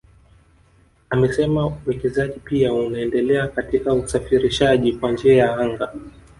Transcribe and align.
Amesema 1.09 1.67
uwekezaji 1.67 2.39
pia 2.39 2.73
unaendelea 2.73 3.47
katika 3.47 3.93
usafirishaji 3.93 4.93
kwa 4.93 5.11
njia 5.11 5.35
ya 5.35 5.57
anga 5.57 5.93